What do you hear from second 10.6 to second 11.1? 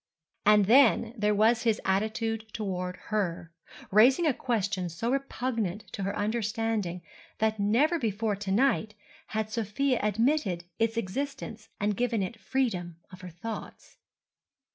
its